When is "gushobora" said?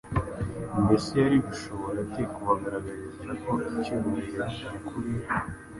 1.47-1.97